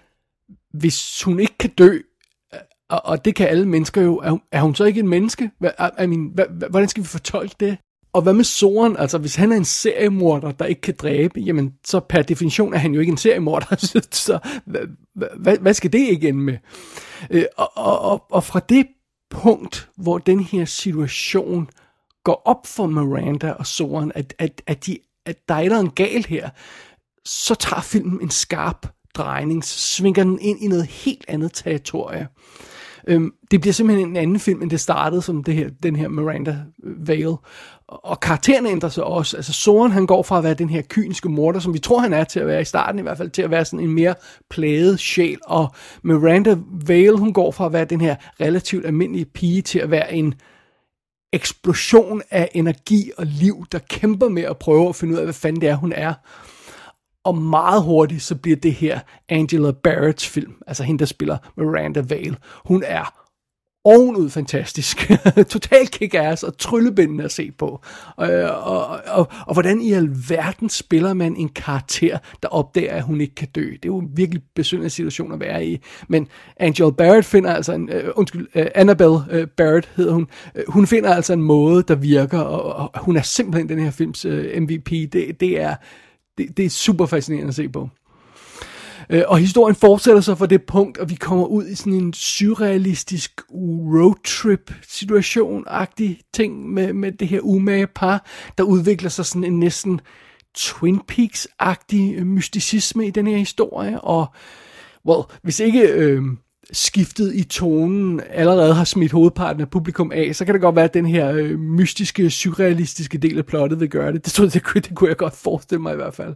hvis 0.74 1.22
hun 1.22 1.40
ikke 1.40 1.58
kan 1.58 1.70
dø, 1.70 1.98
og, 2.90 3.00
og 3.04 3.24
det 3.24 3.34
kan 3.34 3.48
alle 3.48 3.68
mennesker 3.68 4.02
jo. 4.02 4.16
Er, 4.18 4.30
hun- 4.30 4.40
er 4.52 4.60
hun 4.62 4.74
så 4.74 4.84
ikke 4.84 5.00
en 5.00 5.08
menneske? 5.08 5.50
Hva, 5.58 5.70
I, 6.02 6.06
mean, 6.06 6.30
hva, 6.34 6.44
hva, 6.50 6.68
hvordan 6.68 6.88
skal 6.88 7.02
vi 7.02 7.08
fortolke 7.08 7.54
det? 7.60 7.78
Og 8.12 8.22
hvad 8.22 8.32
med 8.32 8.44
Soren? 8.44 8.96
Altså, 8.96 9.18
hvis 9.18 9.34
han 9.36 9.52
er 9.52 9.56
en 9.56 9.64
seriemorder, 9.64 10.52
der 10.52 10.64
ikke 10.64 10.80
kan 10.80 10.94
dræbe, 10.98 11.40
jamen, 11.40 11.72
så 11.86 12.00
per 12.00 12.22
definition 12.22 12.74
er 12.74 12.78
han 12.78 12.94
jo 12.94 13.00
ikke 13.00 13.10
en 13.10 13.16
seriemorder. 13.16 13.76
Så, 13.86 14.06
så 14.12 14.38
hvad, 14.66 14.80
hvad, 15.36 15.58
hvad 15.58 15.74
skal 15.74 15.92
det 15.92 15.98
ikke 15.98 16.28
ende 16.28 16.40
med? 16.40 16.56
Øh, 17.30 17.44
og, 17.56 17.70
og, 17.76 17.98
og, 18.00 18.24
og 18.30 18.44
fra 18.44 18.60
det 18.68 18.86
punkt, 19.30 19.88
hvor 19.96 20.18
den 20.18 20.40
her 20.40 20.64
situation 20.64 21.68
går 22.24 22.42
op 22.44 22.66
for 22.66 22.86
Miranda 22.86 23.50
og 23.52 23.66
Soren, 23.66 24.12
at, 24.14 24.34
at, 24.38 24.62
at, 24.66 24.86
de, 24.86 24.98
at 25.26 25.36
der 25.48 25.54
er 25.54 25.78
et 25.80 25.94
galt 25.94 26.26
her, 26.26 26.50
så 27.24 27.54
tager 27.54 27.80
filmen 27.80 28.20
en 28.22 28.30
skarp 28.30 28.86
drejning, 29.14 29.64
så 29.64 29.78
svinger 29.78 30.24
den 30.24 30.38
ind 30.40 30.62
i 30.62 30.68
noget 30.68 30.86
helt 30.86 31.24
andet 31.28 31.52
territorie. 31.54 32.28
Øhm, 33.06 33.32
det 33.50 33.60
bliver 33.60 33.72
simpelthen 33.72 34.08
en 34.08 34.16
anden 34.16 34.40
film, 34.40 34.62
end 34.62 34.70
det 34.70 34.80
startede 34.80 35.22
som 35.22 35.44
det 35.44 35.54
her, 35.54 35.68
den 35.82 35.96
her 35.96 36.08
Miranda 36.08 36.58
øh, 36.84 37.08
Vale. 37.08 37.36
Og 37.88 38.20
karakteren 38.20 38.66
ændrer 38.66 38.88
sig 38.88 39.04
også. 39.04 39.36
Altså 39.36 39.52
Soren, 39.52 39.92
han 39.92 40.06
går 40.06 40.22
fra 40.22 40.38
at 40.38 40.44
være 40.44 40.54
den 40.54 40.70
her 40.70 40.82
kyniske 40.82 41.28
morder, 41.28 41.60
som 41.60 41.74
vi 41.74 41.78
tror, 41.78 41.98
han 41.98 42.12
er 42.12 42.24
til 42.24 42.40
at 42.40 42.46
være 42.46 42.60
i 42.60 42.64
starten 42.64 42.98
i 42.98 43.02
hvert 43.02 43.18
fald, 43.18 43.30
til 43.30 43.42
at 43.42 43.50
være 43.50 43.64
sådan 43.64 43.80
en 43.80 43.94
mere 43.94 44.14
plaget 44.50 45.00
sjæl. 45.00 45.38
Og 45.46 45.74
Miranda 46.02 46.56
Vale, 46.86 47.18
hun 47.18 47.32
går 47.32 47.50
fra 47.50 47.66
at 47.66 47.72
være 47.72 47.84
den 47.84 48.00
her 48.00 48.16
relativt 48.40 48.86
almindelige 48.86 49.24
pige 49.24 49.62
til 49.62 49.78
at 49.78 49.90
være 49.90 50.14
en 50.14 50.34
eksplosion 51.32 52.22
af 52.30 52.50
energi 52.54 53.10
og 53.18 53.26
liv, 53.26 53.66
der 53.72 53.78
kæmper 53.78 54.28
med 54.28 54.42
at 54.42 54.56
prøve 54.56 54.88
at 54.88 54.96
finde 54.96 55.14
ud 55.14 55.18
af, 55.18 55.24
hvad 55.24 55.34
fanden 55.34 55.60
det 55.60 55.68
er, 55.68 55.74
hun 55.74 55.92
er. 55.92 56.14
Og 57.26 57.38
meget 57.38 57.82
hurtigt, 57.82 58.22
så 58.22 58.34
bliver 58.34 58.56
det 58.56 58.72
her 58.72 59.00
Angela 59.28 59.70
Barretts 59.70 60.26
film, 60.26 60.52
altså 60.66 60.82
hende, 60.82 60.98
der 60.98 61.04
spiller 61.04 61.38
Miranda 61.56 62.00
Vale. 62.00 62.36
Hun 62.64 62.82
er 62.86 63.26
ovenud 63.86 64.30
fantastisk. 64.30 65.12
Totalt 65.48 65.90
kick-ass 65.90 66.42
og 66.46 66.58
tryllebindende 66.58 67.24
at 67.24 67.32
se 67.32 67.50
på. 67.58 67.80
Og, 68.16 68.28
og, 68.64 69.00
og, 69.06 69.28
og 69.46 69.52
hvordan 69.52 69.80
i 69.80 69.92
alverden 69.92 70.68
spiller 70.68 71.14
man 71.14 71.36
en 71.36 71.48
karakter, 71.48 72.18
der 72.42 72.48
opdager, 72.48 72.94
at 72.94 73.02
hun 73.02 73.20
ikke 73.20 73.34
kan 73.34 73.48
dø. 73.54 73.60
Det 73.60 73.84
er 73.84 73.86
jo 73.86 73.98
en 73.98 74.10
virkelig 74.14 74.42
besynderlig 74.54 74.92
situation 74.92 75.32
at 75.32 75.40
være 75.40 75.66
i. 75.66 75.80
Men 76.08 76.28
Angel 76.56 76.92
Barrett 76.92 77.26
finder 77.26 77.54
altså 77.54 77.72
en, 77.72 77.90
uh, 77.90 78.10
undskyld, 78.14 78.48
uh, 78.54 78.62
Annabelle 78.74 79.16
uh, 79.16 79.48
Barrett 79.56 79.90
hedder 79.96 80.12
hun, 80.12 80.26
uh, 80.54 80.74
hun 80.74 80.86
finder 80.86 81.14
altså 81.14 81.32
en 81.32 81.42
måde, 81.42 81.82
der 81.82 81.94
virker, 81.94 82.38
og, 82.38 82.90
og 82.94 83.00
hun 83.00 83.16
er 83.16 83.22
simpelthen 83.22 83.68
den 83.68 83.78
her 83.78 83.90
films 83.90 84.26
uh, 84.26 84.44
MVP. 84.58 84.90
Det, 84.90 85.40
det, 85.40 85.60
er, 85.60 85.74
det, 86.38 86.56
det 86.56 86.64
er 86.64 86.70
super 86.70 87.06
fascinerende 87.06 87.48
at 87.48 87.54
se 87.54 87.68
på. 87.68 87.88
Øh, 89.10 89.22
og 89.26 89.38
historien 89.38 89.74
fortsætter 89.74 90.20
så 90.20 90.34
fra 90.34 90.46
det 90.46 90.62
punkt, 90.62 90.98
og 90.98 91.10
vi 91.10 91.14
kommer 91.14 91.46
ud 91.46 91.66
i 91.66 91.74
sådan 91.74 91.92
en 91.92 92.12
surrealistisk 92.12 93.40
roadtrip 93.50 94.72
situation-agtig 94.82 96.30
ting 96.34 96.70
med, 96.70 96.92
med 96.92 97.12
det 97.12 97.28
her 97.28 97.40
umage 97.40 97.86
par, 97.86 98.26
der 98.58 98.64
udvikler 98.64 99.08
sig 99.08 99.26
sådan 99.26 99.44
en 99.44 99.60
næsten 99.60 100.00
Twin 100.54 101.00
Peaks-agtig 101.12 102.14
øh, 102.16 102.26
mysticisme 102.26 103.06
i 103.06 103.10
den 103.10 103.26
her 103.26 103.36
historie, 103.36 104.00
og 104.00 104.26
well, 105.08 105.22
hvis 105.42 105.60
ikke 105.60 105.88
øh, 105.88 106.22
skiftet 106.72 107.34
i 107.34 107.44
tonen 107.44 108.20
allerede 108.30 108.74
har 108.74 108.84
smidt 108.84 109.12
hovedparten 109.12 109.62
af 109.62 109.70
publikum 109.70 110.12
af, 110.12 110.36
så 110.36 110.44
kan 110.44 110.54
det 110.54 110.62
godt 110.62 110.76
være, 110.76 110.84
at 110.84 110.94
den 110.94 111.06
her 111.06 111.32
øh, 111.32 111.58
mystiske, 111.58 112.30
surrealistiske 112.30 113.18
del 113.18 113.38
af 113.38 113.46
plottet 113.46 113.80
vil 113.80 113.88
gøre 113.88 114.12
det. 114.12 114.24
Det, 114.24 114.32
tror 114.32 114.44
jeg, 114.44 114.52
det, 114.52 114.74
det 114.74 114.94
kunne 114.94 115.08
jeg 115.08 115.16
godt 115.16 115.36
forestille 115.36 115.82
mig 115.82 115.92
i 115.92 115.96
hvert 115.96 116.14
fald 116.14 116.34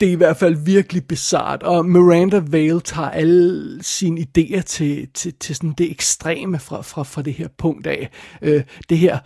det 0.00 0.08
er 0.08 0.12
i 0.12 0.16
hvert 0.16 0.36
fald 0.36 0.56
virkelig 0.64 1.04
bizart, 1.04 1.62
og 1.62 1.86
Miranda 1.86 2.42
Vale 2.46 2.80
tager 2.80 3.10
alle 3.10 3.78
sine 3.82 4.20
idéer 4.20 4.60
til, 4.60 5.08
til, 5.14 5.34
til 5.40 5.56
sådan 5.56 5.74
det 5.78 5.90
ekstreme 5.90 6.58
fra, 6.58 6.82
fra, 6.82 7.02
fra 7.02 7.22
det 7.22 7.32
her 7.32 7.48
punkt 7.58 7.86
af. 7.86 8.10
Øh, 8.42 8.62
det 8.88 8.98
her, 8.98 9.18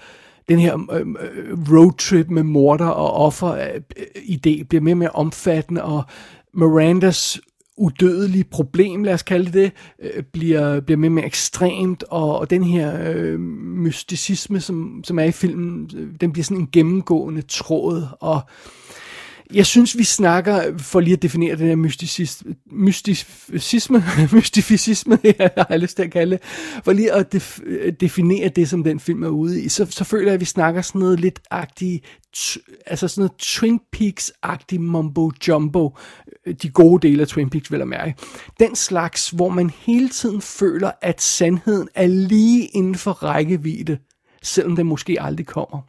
den 0.49 0.59
her 0.59 0.93
øh, 0.93 1.01
øh 1.01 1.59
roadtrip 1.73 2.29
med 2.29 2.43
morter 2.43 2.87
og 2.87 3.13
offer 3.13 3.49
øh, 3.49 3.81
øh, 3.97 4.05
idé 4.17 4.65
bliver 4.65 4.81
mere 4.81 4.93
og 4.93 4.99
mere 4.99 5.11
omfattende, 5.11 5.85
og 5.85 6.03
Mirandas 6.55 7.41
udødelige 7.81 8.45
problem, 8.45 9.05
lad 9.05 9.15
os 9.15 9.23
kalde 9.23 9.53
det 9.53 9.73
øh, 10.03 10.23
bliver, 10.23 10.81
bliver 10.81 10.99
mere 10.99 11.09
og 11.09 11.13
mere 11.13 11.27
ekstremt, 11.27 12.05
og, 12.11 12.39
og 12.39 12.51
den 12.51 12.65
her 12.65 13.13
øh, 13.15 13.41
mysticisme, 13.41 14.61
som, 14.61 15.05
som 15.05 15.19
er 15.19 15.25
i 15.25 15.33
filmen, 15.33 15.91
øh, 15.97 16.09
den 16.21 16.33
bliver 16.33 16.45
sådan 16.45 16.57
en 16.57 16.69
gennemgående 16.73 17.43
tråd, 17.43 18.07
og 18.21 18.37
øh, 18.37 18.80
jeg 19.55 19.67
synes, 19.67 19.99
vi 19.99 20.05
snakker, 20.05 20.79
for 20.79 21.01
lige 21.01 21.13
at 21.13 21.23
definere 21.23 21.57
den 21.57 21.67
her 21.67 21.77
mysticisme, 21.77 22.55
mysticisme, 22.73 24.05
mystificisme, 24.33 25.19
jeg 25.39 25.51
har 25.57 25.77
lyst 25.77 25.97
til 25.97 26.03
at 26.03 26.11
kalde 26.11 26.31
det, 26.31 26.45
for 26.85 26.93
lige 26.93 27.13
at 27.13 27.33
def, 27.33 27.61
definere 28.01 28.49
det, 28.49 28.69
som 28.69 28.85
den 28.85 29.01
film 29.01 29.23
er 29.23 29.29
ude 29.29 29.63
i, 29.63 29.69
så, 29.69 29.87
så 29.91 30.05
føler 30.05 30.27
jeg, 30.27 30.35
at 30.35 30.41
vi 30.41 30.45
snakker 30.45 30.83
sådan 30.83 30.99
noget 30.99 31.21
lidt 31.21 31.41
agtigt, 31.51 32.05
altså 32.87 33.09
sådan 33.09 33.21
noget 33.23 33.33
Twin 33.39 33.81
Peaks-agtigt 33.97 34.81
mumbo-jumbo, 34.81 35.97
de 36.63 36.69
gode 36.69 37.09
dele 37.09 37.23
af 37.23 37.29
Twin 37.29 37.51
Peaks, 37.51 37.73
vil 37.73 37.79
jeg 37.79 37.89
mærke. 37.89 38.15
Den 38.61 38.77
slags, 38.77 39.31
hvor 39.31 39.49
man 39.49 39.71
hele 39.71 40.09
tiden 40.09 40.41
føler, 40.41 40.91
at 41.03 41.23
sandheden 41.23 41.89
er 41.95 42.07
lige 42.07 42.67
inden 42.67 42.95
for 42.95 43.13
rækkevidde, 43.13 43.99
selvom 44.43 44.77
den 44.77 44.87
måske 44.87 45.17
aldrig 45.21 45.47
kommer. 45.47 45.81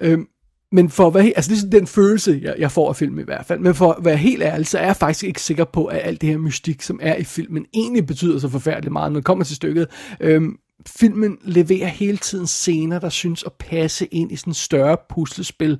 Øhm, 0.00 0.26
men 0.72 0.90
for 0.90 1.06
at 1.06 1.14
være, 1.14 1.32
altså 1.36 1.50
det 1.54 1.64
er 1.64 1.78
den 1.78 1.86
følelse, 1.86 2.40
jeg, 2.42 2.54
jeg 2.58 2.72
får 2.72 2.88
af 2.88 2.96
filmen 2.96 3.20
i 3.20 3.24
hvert 3.24 3.46
fald, 3.46 3.60
men 3.60 3.74
for 3.74 3.92
at 3.92 4.04
være 4.04 4.16
helt 4.16 4.42
ærlig, 4.42 4.66
så 4.66 4.78
er 4.78 4.86
jeg 4.86 4.96
faktisk 4.96 5.24
ikke 5.24 5.42
sikker 5.42 5.64
på, 5.64 5.84
at 5.84 6.00
alt 6.02 6.20
det 6.20 6.28
her 6.28 6.38
mystik, 6.38 6.82
som 6.82 7.00
er 7.02 7.14
i 7.14 7.24
filmen, 7.24 7.66
egentlig 7.74 8.06
betyder 8.06 8.38
så 8.38 8.48
forfærdeligt 8.48 8.92
meget, 8.92 9.12
når 9.12 9.20
det 9.20 9.24
kommer 9.24 9.44
til 9.44 9.56
stykket. 9.56 9.88
Øhm, 10.20 10.58
filmen 10.86 11.38
leverer 11.42 11.86
hele 11.86 12.16
tiden 12.16 12.46
scener, 12.46 12.98
der 12.98 13.08
synes 13.08 13.42
at 13.42 13.52
passe 13.52 14.06
ind 14.06 14.32
i 14.32 14.36
sådan 14.36 14.50
et 14.50 14.56
større 14.56 14.96
puslespil, 15.10 15.78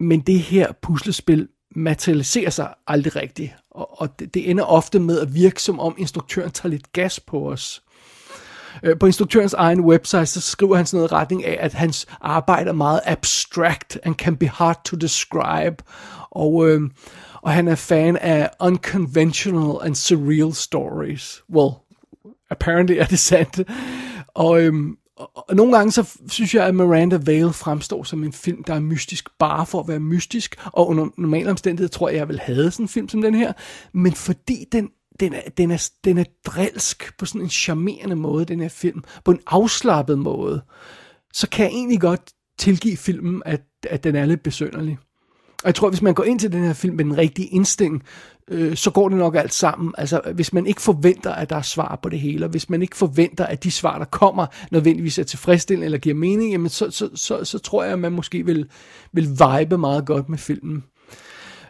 men 0.00 0.20
det 0.20 0.38
her 0.38 0.72
puslespil 0.82 1.48
materialiserer 1.76 2.50
sig 2.50 2.74
aldrig 2.86 3.16
rigtigt, 3.16 3.52
og, 3.70 4.00
og 4.00 4.18
det, 4.18 4.34
det 4.34 4.50
ender 4.50 4.64
ofte 4.64 5.00
med 5.00 5.20
at 5.20 5.34
virke 5.34 5.62
som 5.62 5.80
om 5.80 5.94
instruktøren 5.98 6.50
tager 6.50 6.70
lidt 6.70 6.92
gas 6.92 7.20
på 7.20 7.50
os. 7.50 7.82
Øh, 8.82 8.98
på 8.98 9.06
instruktørens 9.06 9.54
egen 9.54 9.80
website, 9.80 10.26
så 10.26 10.40
skriver 10.40 10.76
han 10.76 10.86
sådan 10.86 10.98
noget 10.98 11.12
retning 11.12 11.44
af, 11.44 11.56
at 11.60 11.74
hans 11.74 12.06
arbejde 12.20 12.68
er 12.68 12.74
meget 12.74 13.00
abstract 13.04 13.98
and 14.02 14.14
can 14.14 14.36
be 14.36 14.48
hard 14.48 14.84
to 14.84 14.96
describe. 14.96 15.76
Og, 16.30 16.68
øh, 16.68 16.80
og 17.42 17.52
han 17.52 17.68
er 17.68 17.74
fan 17.74 18.16
af 18.16 18.50
unconventional 18.60 19.86
and 19.86 19.94
surreal 19.94 20.54
stories. 20.54 21.42
Well, 21.54 21.72
apparently 22.50 22.96
er 22.96 23.04
det 23.04 23.18
sandt. 23.18 23.60
Og, 24.34 24.62
øhm, 24.62 24.96
og 25.16 25.56
nogle 25.56 25.76
gange 25.76 25.92
så 25.92 26.18
synes 26.28 26.54
jeg, 26.54 26.66
at 26.66 26.74
Miranda 26.74 27.18
Vale 27.26 27.52
fremstår 27.52 28.02
som 28.02 28.24
en 28.24 28.32
film, 28.32 28.64
der 28.64 28.74
er 28.74 28.80
mystisk 28.80 29.28
bare 29.38 29.66
for 29.66 29.80
at 29.80 29.88
være 29.88 30.00
mystisk. 30.00 30.56
Og 30.64 30.88
under 30.88 31.06
normale 31.16 31.50
omstændigheder 31.50 31.88
tror 31.88 32.08
jeg, 32.08 32.16
jeg 32.16 32.28
vil 32.28 32.38
have 32.38 32.70
sådan 32.70 32.84
en 32.84 32.88
film 32.88 33.08
som 33.08 33.22
den 33.22 33.34
her. 33.34 33.52
Men 33.92 34.12
fordi 34.12 34.64
den 34.72 34.90
den 35.20 35.34
er, 35.34 35.40
den, 35.56 35.70
er, 35.70 35.90
den 36.04 36.18
er 36.18 36.24
drilsk 36.46 37.18
på 37.18 37.26
sådan 37.26 37.40
en 37.40 37.50
charmerende 37.50 38.16
måde, 38.16 38.44
den 38.44 38.60
her 38.60 38.68
film, 38.68 39.04
på 39.24 39.30
en 39.30 39.40
afslappet 39.46 40.18
måde, 40.18 40.62
så 41.32 41.48
kan 41.48 41.64
jeg 41.64 41.72
egentlig 41.72 42.00
godt 42.00 42.32
tilgive 42.58 42.96
filmen, 42.96 43.42
at, 43.46 43.62
at 43.90 44.04
den 44.04 44.16
er 44.16 44.26
lidt 44.26 44.42
besønderlig. 44.42 44.98
Og 45.62 45.66
jeg 45.66 45.74
tror, 45.74 45.88
hvis 45.88 46.02
man 46.02 46.14
går 46.14 46.24
ind 46.24 46.38
til 46.38 46.52
den 46.52 46.64
her 46.64 46.72
film 46.72 46.96
med 46.96 47.04
den 47.04 47.18
rigtige 47.18 47.48
indstilling, 47.48 48.02
øh, 48.48 48.76
så 48.76 48.90
går 48.90 49.08
det 49.08 49.18
nok 49.18 49.36
alt 49.36 49.54
sammen. 49.54 49.94
Altså, 49.98 50.20
hvis 50.34 50.52
man 50.52 50.66
ikke 50.66 50.82
forventer, 50.82 51.32
at 51.32 51.50
der 51.50 51.56
er 51.56 51.62
svar 51.62 51.98
på 52.02 52.08
det 52.08 52.20
hele, 52.20 52.46
og 52.46 52.50
hvis 52.50 52.70
man 52.70 52.82
ikke 52.82 52.96
forventer, 52.96 53.46
at 53.46 53.64
de 53.64 53.70
svar, 53.70 53.98
der 53.98 54.04
kommer, 54.04 54.46
nødvendigvis 54.70 55.18
er 55.18 55.24
tilfredsstillende 55.24 55.84
eller 55.84 55.98
giver 55.98 56.14
mening, 56.14 56.52
jamen 56.52 56.68
så, 56.68 56.90
så, 56.90 57.10
så, 57.14 57.44
så 57.44 57.58
tror 57.58 57.84
jeg, 57.84 57.92
at 57.92 57.98
man 57.98 58.12
måske 58.12 58.46
vil, 58.46 58.70
vil 59.12 59.28
vibe 59.28 59.78
meget 59.78 60.06
godt 60.06 60.28
med 60.28 60.38
filmen. 60.38 60.84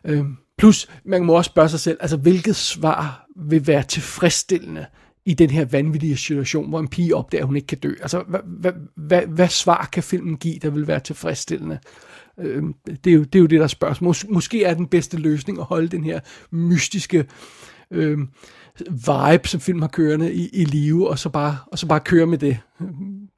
Øh, 0.04 0.24
plus, 0.58 0.88
man 1.04 1.24
må 1.24 1.32
også 1.32 1.48
spørge 1.48 1.68
sig 1.68 1.80
selv, 1.80 1.98
altså 2.00 2.16
hvilket 2.16 2.56
svar 2.56 3.26
vil 3.36 3.66
være 3.66 3.82
tilfredsstillende 3.82 4.86
i 5.26 5.34
den 5.34 5.50
her 5.50 5.64
vanvittige 5.64 6.16
situation, 6.16 6.68
hvor 6.68 6.80
en 6.80 6.88
pige 6.88 7.16
opdager, 7.16 7.42
at 7.42 7.46
hun 7.46 7.56
ikke 7.56 7.66
kan 7.66 7.78
dø. 7.78 7.92
Altså, 8.00 8.24
hvad, 8.28 8.40
hvad, 8.46 8.72
hvad, 8.96 9.22
hvad 9.22 9.48
svar 9.48 9.88
kan 9.92 10.02
filmen 10.02 10.36
give, 10.36 10.58
der 10.62 10.70
vil 10.70 10.86
være 10.86 11.00
tilfredsstillende? 11.00 11.78
Øh, 12.40 12.62
det, 13.04 13.10
er 13.10 13.14
jo, 13.14 13.22
det 13.22 13.34
er 13.34 13.40
jo 13.40 13.46
det, 13.46 13.58
der 13.58 13.64
er 13.64 13.68
spørgsmål. 13.68 14.14
Mås- 14.14 14.32
måske 14.32 14.64
er 14.64 14.74
den 14.74 14.86
bedste 14.86 15.16
løsning 15.16 15.58
at 15.58 15.64
holde 15.64 15.88
den 15.88 16.04
her 16.04 16.20
mystiske 16.50 17.24
øh, 17.90 18.18
vibe, 18.90 19.48
som 19.48 19.60
film 19.60 19.80
har 19.80 19.88
kørende 19.88 20.32
i, 20.32 20.48
i 20.52 20.64
live, 20.64 21.10
og 21.10 21.18
så, 21.18 21.28
bare, 21.28 21.56
og 21.66 21.78
så 21.78 21.86
bare 21.86 22.00
køre 22.00 22.26
med 22.26 22.38
det. 22.38 22.58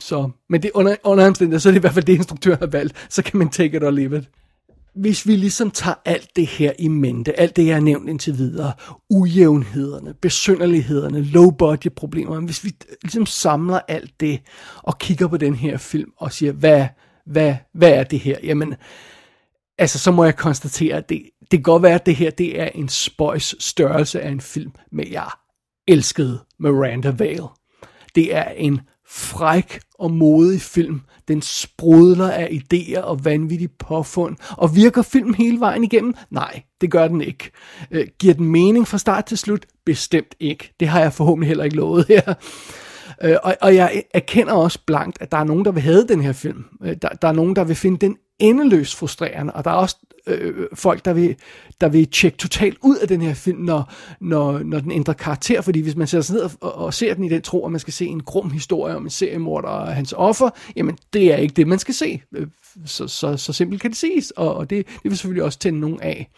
Så, 0.00 0.30
men 0.48 0.62
det 0.62 0.70
under, 0.74 0.96
under 1.04 1.26
omstændigheder, 1.26 1.60
så 1.60 1.68
er 1.68 1.70
det 1.70 1.78
i 1.78 1.80
hvert 1.80 1.94
fald 1.94 2.04
det, 2.04 2.14
instruktøren 2.14 2.58
har 2.58 2.66
valgt. 2.66 3.06
Så 3.08 3.22
kan 3.22 3.38
man 3.38 3.48
take 3.48 3.76
it 3.76 3.84
or 3.84 3.90
leave 3.90 4.18
it 4.18 4.28
hvis 5.00 5.26
vi 5.26 5.36
ligesom 5.36 5.70
tager 5.70 5.94
alt 6.04 6.36
det 6.36 6.46
her 6.46 6.72
i 6.78 6.88
mente, 6.88 7.40
alt 7.40 7.56
det, 7.56 7.66
jeg 7.66 7.74
har 7.74 7.80
nævnt 7.80 8.08
indtil 8.08 8.38
videre, 8.38 8.72
ujævnhederne, 9.10 10.14
besynderlighederne, 10.14 11.22
low-budget 11.22 11.92
problemerne, 11.92 12.46
hvis 12.46 12.64
vi 12.64 12.74
ligesom 13.02 13.26
samler 13.26 13.80
alt 13.88 14.20
det 14.20 14.40
og 14.76 14.98
kigger 14.98 15.28
på 15.28 15.36
den 15.36 15.54
her 15.54 15.76
film 15.76 16.12
og 16.16 16.32
siger, 16.32 16.52
hvad, 16.52 16.86
hvad, 17.26 17.54
hvad 17.74 17.90
er 17.90 18.04
det 18.04 18.20
her? 18.20 18.36
Jamen, 18.42 18.74
altså 19.78 19.98
så 19.98 20.10
må 20.10 20.24
jeg 20.24 20.36
konstatere, 20.36 20.96
at 20.96 21.08
det, 21.08 21.22
det 21.40 21.50
kan 21.50 21.62
godt 21.62 21.82
være, 21.82 21.94
at 21.94 22.06
det 22.06 22.16
her 22.16 22.30
det 22.30 22.60
er 22.60 22.68
en 22.74 22.88
spøjs 22.88 23.54
størrelse 23.58 24.20
af 24.20 24.30
en 24.30 24.40
film, 24.40 24.72
men 24.92 25.12
jeg 25.12 25.30
elskede 25.88 26.38
Miranda 26.58 27.10
Vale. 27.10 27.48
Det 28.14 28.34
er 28.36 28.44
en 28.44 28.80
fræk 29.10 29.80
og 29.98 30.10
modig 30.10 30.60
film. 30.60 31.00
Den 31.28 31.42
sprudler 31.42 32.30
af 32.30 32.60
idéer 32.62 33.00
og 33.00 33.24
vanvittig 33.24 33.70
påfund. 33.78 34.36
Og 34.50 34.76
virker 34.76 35.02
film 35.02 35.34
hele 35.34 35.60
vejen 35.60 35.84
igennem? 35.84 36.14
Nej, 36.30 36.62
det 36.80 36.90
gør 36.90 37.08
den 37.08 37.20
ikke. 37.20 37.50
Øh, 37.90 38.06
giver 38.18 38.34
den 38.34 38.46
mening 38.46 38.88
fra 38.88 38.98
start 38.98 39.24
til 39.24 39.38
slut? 39.38 39.66
Bestemt 39.86 40.34
ikke. 40.40 40.72
Det 40.80 40.88
har 40.88 41.00
jeg 41.00 41.12
forhåbentlig 41.12 41.48
heller 41.48 41.64
ikke 41.64 41.76
lovet 41.76 42.06
her. 42.08 42.34
Øh, 43.22 43.36
og, 43.42 43.56
og 43.60 43.74
jeg 43.74 44.02
erkender 44.14 44.52
også 44.52 44.78
blankt, 44.86 45.18
at 45.20 45.32
der 45.32 45.38
er 45.38 45.44
nogen, 45.44 45.64
der 45.64 45.72
vil 45.72 45.82
have 45.82 46.06
den 46.06 46.20
her 46.20 46.32
film. 46.32 46.64
Øh, 46.84 46.96
der, 47.02 47.08
der 47.08 47.28
er 47.28 47.32
nogen, 47.32 47.56
der 47.56 47.64
vil 47.64 47.76
finde 47.76 47.98
den 47.98 48.16
endeløst 48.40 48.96
frustrerende, 48.96 49.52
og 49.52 49.64
der 49.64 49.70
er 49.70 49.74
også 49.74 49.96
øh, 50.26 50.66
folk, 50.74 51.04
der 51.04 51.12
vil, 51.12 51.36
der 51.80 51.88
vil 51.88 52.10
tjekke 52.10 52.38
totalt 52.38 52.78
ud 52.82 52.96
af 52.96 53.08
den 53.08 53.20
her 53.20 53.34
film, 53.34 53.58
når, 53.58 53.92
når, 54.20 54.58
når 54.58 54.80
den 54.80 54.90
ændrer 54.90 55.14
karakter, 55.14 55.60
fordi 55.60 55.80
hvis 55.80 55.96
man 55.96 56.06
sætter 56.06 56.22
sig 56.22 56.34
ned 56.34 56.42
og, 56.60 56.74
og 56.74 56.94
ser 56.94 57.14
den 57.14 57.24
i 57.24 57.28
den 57.28 57.42
tro, 57.42 57.66
at 57.66 57.72
man 57.72 57.80
skal 57.80 57.92
se 57.92 58.06
en 58.06 58.22
grum 58.22 58.50
historie 58.50 58.96
om 58.96 59.04
en 59.04 59.10
seriemorder 59.10 59.68
og 59.68 59.94
hans 59.94 60.14
offer, 60.16 60.50
jamen 60.76 60.98
det 61.12 61.32
er 61.32 61.36
ikke 61.36 61.54
det, 61.54 61.66
man 61.66 61.78
skal 61.78 61.94
se. 61.94 62.22
Øh, 62.34 62.46
så, 62.86 63.08
så, 63.08 63.36
så 63.36 63.52
simpelt 63.52 63.82
kan 63.82 63.90
det 63.90 63.98
siges, 63.98 64.30
og, 64.30 64.54
og 64.54 64.70
det, 64.70 64.86
det 64.86 65.10
vil 65.10 65.16
selvfølgelig 65.16 65.44
også 65.44 65.58
tænde 65.58 65.80
nogen 65.80 66.00
af. 66.00 66.30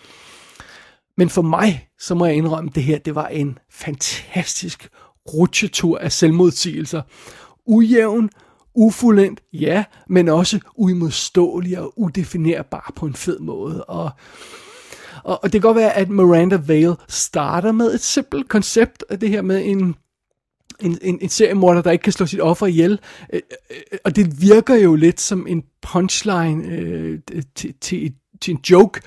Men 1.17 1.29
for 1.29 1.43
mig, 1.43 1.89
så 2.01 2.15
må 2.15 2.27
jeg 2.27 2.35
indrømme, 2.35 2.69
at 2.71 2.75
det 2.75 2.83
her, 2.83 2.99
det 2.99 3.15
var 3.15 3.27
en 3.27 3.59
fantastisk 3.71 4.89
rutsjetur 5.35 5.99
af 5.99 6.13
selvmodsigelser. 6.13 7.03
Ujævn, 7.67 8.31
ufuldendt, 8.75 9.41
ja, 9.53 9.85
men 10.09 10.29
også 10.29 10.61
uimodståelig 10.75 11.79
og 11.79 11.93
udefinerbar 11.97 12.93
på 12.97 13.07
en 13.07 13.15
fed 13.15 13.39
måde. 13.39 13.85
Og, 13.85 14.11
og, 15.25 15.39
og 15.43 15.53
det 15.53 15.53
kan 15.53 15.61
godt 15.61 15.77
være, 15.77 15.97
at 15.97 16.11
Miranda 16.11 16.57
Vale 16.57 16.97
starter 17.09 17.73
med 17.73 17.95
et 17.95 18.01
simpelt 18.01 18.49
koncept 18.49 19.05
af 19.11 19.21
det 19.21 19.29
her 19.29 19.43
med 19.43 19.63
en 19.65 19.95
en, 20.81 20.99
en, 21.03 21.19
en 21.23 21.29
seriemorder, 21.29 21.83
der 21.83 21.91
ikke 21.91 22.03
kan 22.03 22.13
slå 22.13 22.27
sit 22.27 22.41
offer 22.41 22.67
ihjel. 22.67 23.01
Øh, 23.33 23.41
øh, 23.71 23.99
Og 24.05 24.17
det 24.17 24.43
virker 24.43 24.75
jo 24.75 24.95
lidt 24.95 25.21
som 25.21 25.47
en 25.47 25.63
punchline 25.83 26.69
øh, 26.69 27.19
til, 27.55 27.75
til, 27.81 28.13
til 28.41 28.55
en 28.55 28.61
joke, 28.71 29.01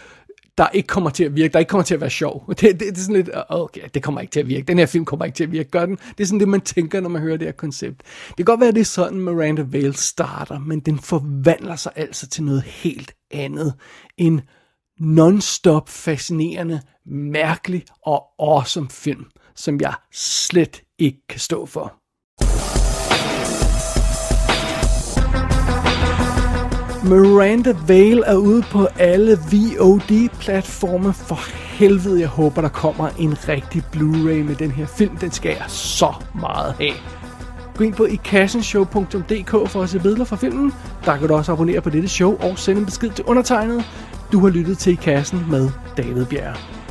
der 0.57 0.69
ikke 0.69 0.87
kommer 0.87 1.09
til 1.09 1.23
at 1.23 1.35
virke, 1.35 1.53
der 1.53 1.59
ikke 1.59 1.69
kommer 1.69 1.83
til 1.83 1.93
at 1.93 2.01
være 2.01 2.09
sjov. 2.09 2.45
Det, 2.49 2.61
det, 2.61 2.79
det 2.79 2.97
er 2.97 3.01
sådan 3.01 3.15
lidt, 3.15 3.29
okay, 3.49 3.81
det 3.93 4.03
kommer 4.03 4.21
ikke 4.21 4.31
til 4.31 4.39
at 4.39 4.47
virke. 4.47 4.65
Den 4.65 4.77
her 4.77 4.85
film 4.85 5.05
kommer 5.05 5.25
ikke 5.25 5.35
til 5.35 5.43
at 5.43 5.51
virke. 5.51 5.69
Gør 5.69 5.85
den? 5.85 5.95
Det 5.95 6.23
er 6.23 6.25
sådan 6.25 6.39
det, 6.39 6.47
man 6.47 6.61
tænker, 6.61 7.01
når 7.01 7.09
man 7.09 7.21
hører 7.21 7.37
det 7.37 7.47
her 7.47 7.51
koncept. 7.51 8.01
Det 8.27 8.35
kan 8.37 8.45
godt 8.45 8.59
være, 8.59 8.69
at 8.69 8.75
det 8.75 8.81
er 8.81 8.85
sådan, 8.85 9.19
Miranda 9.19 9.61
Vale 9.61 9.93
starter, 9.93 10.59
men 10.59 10.79
den 10.79 10.99
forvandler 10.99 11.75
sig 11.75 11.91
altså 11.95 12.27
til 12.27 12.43
noget 12.43 12.63
helt 12.63 13.15
andet. 13.31 13.73
En 14.17 14.41
non-stop 15.01 15.89
fascinerende, 15.89 16.81
mærkelig 17.05 17.83
og 18.05 18.23
awesome 18.39 18.89
film, 18.89 19.25
som 19.55 19.81
jeg 19.81 19.93
slet 20.11 20.81
ikke 20.99 21.27
kan 21.29 21.39
stå 21.39 21.65
for. 21.65 22.04
Miranda 27.09 27.73
Vale 27.87 28.25
er 28.25 28.35
ude 28.35 28.61
på 28.61 28.87
alle 28.99 29.37
VOD-platforme. 29.51 31.13
For 31.13 31.39
helvede, 31.77 32.19
jeg 32.19 32.27
håber, 32.27 32.61
der 32.61 32.69
kommer 32.69 33.09
en 33.19 33.37
rigtig 33.49 33.83
Blu-ray 33.95 34.47
med 34.47 34.55
den 34.55 34.71
her 34.71 34.85
film. 34.85 35.17
Den 35.17 35.31
skal 35.31 35.49
jeg 35.49 35.65
så 35.67 36.13
meget 36.39 36.73
have. 36.73 36.93
Gå 37.77 37.83
ind 37.83 37.93
på 37.93 38.05
ikassenshow.dk 38.05 39.69
for 39.69 39.81
at 39.81 39.89
se 39.89 39.99
billeder 39.99 40.25
fra 40.25 40.35
filmen. 40.35 40.73
Der 41.05 41.17
kan 41.17 41.27
du 41.27 41.33
også 41.33 41.51
abonnere 41.51 41.81
på 41.81 41.89
dette 41.89 42.07
show 42.07 42.37
og 42.39 42.59
sende 42.59 42.79
en 42.79 42.85
besked 42.85 43.09
til 43.09 43.25
undertegnet. 43.25 43.85
Du 44.31 44.39
har 44.39 44.49
lyttet 44.49 44.77
til 44.77 44.93
I 44.93 44.95
Kassen 44.95 45.45
med 45.49 45.69
David 45.97 46.25
Bjerg. 46.25 46.84